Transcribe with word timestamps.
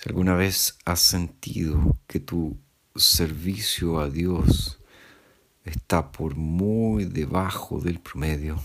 Si 0.00 0.08
alguna 0.08 0.34
vez 0.34 0.78
has 0.86 1.00
sentido 1.00 1.94
que 2.06 2.20
tu 2.20 2.56
servicio 2.96 4.00
a 4.00 4.08
Dios 4.08 4.80
está 5.62 6.10
por 6.10 6.36
muy 6.36 7.04
debajo 7.04 7.80
del 7.80 8.00
promedio, 8.00 8.58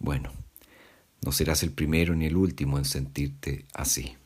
bueno, 0.00 0.32
no 1.24 1.30
serás 1.30 1.62
el 1.62 1.70
primero 1.70 2.16
ni 2.16 2.26
el 2.26 2.36
último 2.36 2.76
en 2.76 2.86
sentirte 2.86 3.66
así. 3.72 4.16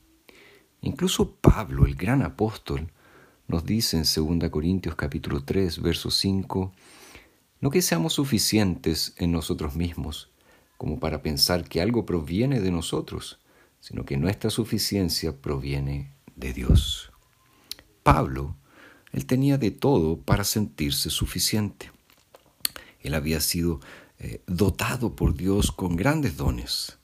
Incluso 0.81 1.35
Pablo, 1.35 1.85
el 1.85 1.97
gran 1.97 2.23
apóstol, 2.23 2.91
nos 3.47 3.67
dice 3.67 3.99
en 3.99 4.39
2 4.41 4.49
Corintios 4.49 4.95
capítulo 4.95 5.45
3, 5.45 5.83
verso 5.83 6.11
5, 6.11 6.73
no 7.61 7.69
que 7.69 7.83
seamos 7.83 8.15
suficientes 8.15 9.13
en 9.19 9.33
nosotros 9.33 9.77
mismos, 9.77 10.31
como 10.79 10.99
para 10.99 11.21
pensar 11.21 11.69
que 11.69 11.83
algo 11.83 12.07
proviene 12.07 12.61
de 12.61 12.71
nosotros, 12.71 13.39
sino 13.85 14.07
que 14.07 14.17
nuestra 14.17 14.49
suficiencia 14.49 15.43
proviene 15.43 16.15
de 16.37 16.55
Dios. 16.55 17.13
Pablo, 18.03 18.57
él 19.13 19.27
tenía 19.27 19.59
de 19.59 19.73
todo 19.73 20.23
para 20.23 20.45
sentirse 20.45 21.11
suficiente. 21.11 21.93
Él 23.01 23.13
había 23.13 23.41
sido 23.41 23.81
eh, 24.19 24.41
dotado 24.47 25.15
por 25.15 25.35
Dios 25.35 25.71
con 25.71 25.97
grandes 25.97 26.39
dones. 26.39 26.97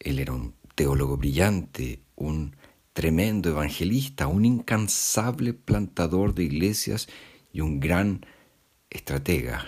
Él 0.00 0.18
era 0.18 0.34
un 0.34 0.54
teólogo 0.74 1.16
brillante, 1.16 2.02
un 2.14 2.56
tremendo 2.92 3.48
evangelista, 3.48 4.26
un 4.26 4.44
incansable 4.44 5.54
plantador 5.54 6.34
de 6.34 6.44
iglesias 6.44 7.08
y 7.54 7.62
un 7.62 7.80
gran 7.80 8.26
estratega 8.90 9.64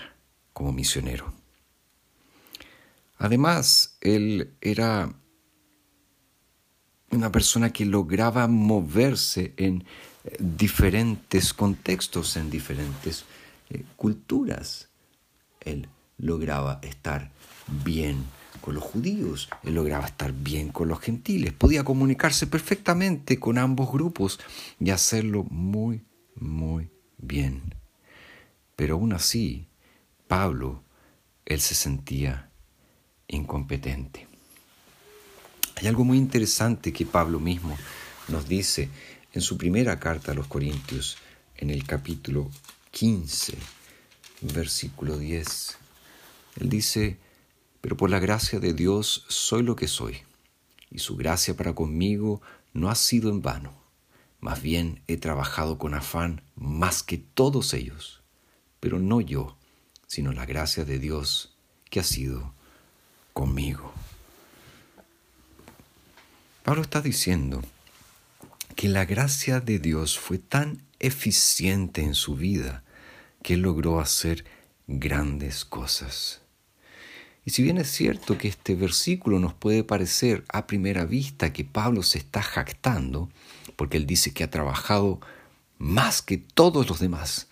como 0.53 0.73
misionero. 0.73 1.33
Además, 3.17 3.97
él 4.01 4.53
era 4.61 5.15
una 7.11 7.31
persona 7.31 7.71
que 7.71 7.85
lograba 7.85 8.47
moverse 8.47 9.53
en 9.57 9.85
eh, 10.23 10.37
diferentes 10.39 11.53
contextos, 11.53 12.37
en 12.37 12.49
diferentes 12.49 13.25
eh, 13.69 13.83
culturas. 13.95 14.89
Él 15.61 15.87
lograba 16.17 16.79
estar 16.83 17.31
bien 17.83 18.23
con 18.61 18.75
los 18.75 18.83
judíos, 18.83 19.49
él 19.63 19.75
lograba 19.75 20.05
estar 20.05 20.33
bien 20.33 20.69
con 20.69 20.87
los 20.87 20.99
gentiles, 20.99 21.53
podía 21.53 21.83
comunicarse 21.83 22.47
perfectamente 22.47 23.39
con 23.39 23.57
ambos 23.57 23.91
grupos 23.91 24.39
y 24.79 24.89
hacerlo 24.89 25.43
muy, 25.49 26.03
muy 26.35 26.89
bien. 27.17 27.75
Pero 28.75 28.95
aún 28.95 29.13
así, 29.13 29.67
Pablo, 30.27 30.83
él 31.45 31.61
se 31.61 31.75
sentía 31.75 32.51
incompetente. 33.27 34.27
Hay 35.79 35.85
algo 35.85 36.03
muy 36.03 36.17
interesante 36.17 36.91
que 36.91 37.05
Pablo 37.05 37.39
mismo 37.39 37.77
nos 38.29 38.47
dice 38.47 38.89
en 39.33 39.41
su 39.41 39.59
primera 39.59 39.99
carta 39.99 40.31
a 40.31 40.35
los 40.35 40.47
Corintios, 40.47 41.19
en 41.55 41.69
el 41.69 41.85
capítulo 41.85 42.49
15, 42.89 43.55
versículo 44.41 45.19
10. 45.19 45.77
Él 46.61 46.69
dice, 46.69 47.19
pero 47.79 47.95
por 47.95 48.09
la 48.09 48.17
gracia 48.17 48.59
de 48.59 48.73
Dios 48.73 49.25
soy 49.27 49.61
lo 49.61 49.75
que 49.75 49.87
soy, 49.87 50.17
y 50.89 50.97
su 50.97 51.15
gracia 51.15 51.55
para 51.55 51.75
conmigo 51.75 52.41
no 52.73 52.89
ha 52.89 52.95
sido 52.95 53.29
en 53.29 53.43
vano. 53.43 53.79
Más 54.39 54.63
bien 54.63 55.03
he 55.05 55.17
trabajado 55.17 55.77
con 55.77 55.93
afán 55.93 56.41
más 56.55 57.03
que 57.03 57.19
todos 57.19 57.75
ellos, 57.75 58.23
pero 58.79 58.97
no 58.97 59.21
yo, 59.21 59.55
sino 60.07 60.33
la 60.33 60.47
gracia 60.47 60.85
de 60.85 60.97
Dios 60.97 61.55
que 61.91 61.99
ha 61.99 62.03
sido 62.03 62.51
conmigo. 63.33 63.93
Pablo 66.67 66.81
está 66.81 66.99
diciendo 66.99 67.61
que 68.75 68.89
la 68.89 69.05
gracia 69.05 69.61
de 69.61 69.79
Dios 69.79 70.19
fue 70.19 70.37
tan 70.37 70.83
eficiente 70.99 72.01
en 72.01 72.13
su 72.13 72.35
vida 72.35 72.83
que 73.41 73.55
logró 73.55 74.01
hacer 74.01 74.43
grandes 74.85 75.63
cosas. 75.63 76.41
Y 77.45 77.51
si 77.51 77.63
bien 77.63 77.77
es 77.77 77.89
cierto 77.89 78.37
que 78.37 78.49
este 78.49 78.75
versículo 78.75 79.39
nos 79.39 79.53
puede 79.53 79.85
parecer 79.85 80.43
a 80.49 80.67
primera 80.67 81.05
vista 81.05 81.53
que 81.53 81.63
Pablo 81.63 82.03
se 82.03 82.17
está 82.17 82.43
jactando, 82.43 83.29
porque 83.77 83.95
él 83.95 84.05
dice 84.05 84.33
que 84.33 84.43
ha 84.43 84.51
trabajado 84.51 85.21
más 85.77 86.21
que 86.21 86.37
todos 86.37 86.89
los 86.89 86.99
demás, 86.99 87.47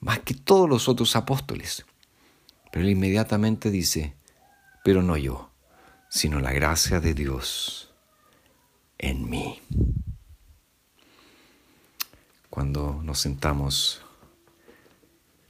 más 0.00 0.18
que 0.18 0.34
todos 0.34 0.68
los 0.68 0.86
otros 0.86 1.16
apóstoles, 1.16 1.86
pero 2.70 2.84
él 2.84 2.90
inmediatamente 2.90 3.70
dice, 3.70 4.12
pero 4.84 5.00
no 5.00 5.16
yo, 5.16 5.50
sino 6.10 6.40
la 6.40 6.52
gracia 6.52 7.00
de 7.00 7.14
Dios 7.14 7.89
en 9.00 9.28
mí. 9.28 9.60
Cuando 12.50 13.00
nos 13.02 13.20
sentamos 13.20 14.02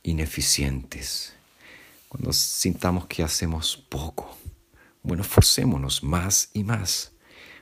ineficientes, 0.03 1.35
cuando 2.09 2.33
sintamos 2.33 3.07
que 3.07 3.23
hacemos 3.23 3.77
poco, 3.77 4.37
bueno, 5.03 5.23
esforcémonos 5.23 6.03
más 6.03 6.51
y 6.53 6.63
más, 6.63 7.13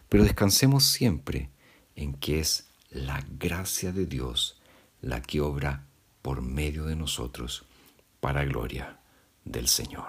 pero 0.08 0.24
descansemos 0.24 0.84
siempre 0.84 1.50
en 1.96 2.14
que 2.14 2.40
es 2.40 2.66
la 2.90 3.24
gracia 3.38 3.92
de 3.92 4.06
Dios 4.06 4.60
la 5.00 5.22
que 5.22 5.40
obra 5.40 5.86
por 6.22 6.42
medio 6.42 6.84
de 6.84 6.96
nosotros 6.96 7.64
para 8.20 8.44
gloria 8.44 8.98
del 9.44 9.68
Señor. 9.68 10.08